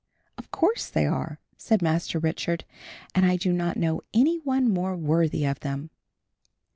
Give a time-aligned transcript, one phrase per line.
[0.35, 2.65] "Of course they are," said Master Richard,
[3.13, 5.91] "and I do not know any one more worthy of them."